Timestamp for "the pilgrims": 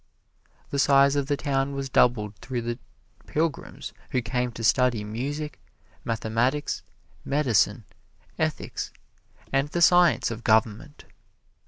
2.63-3.93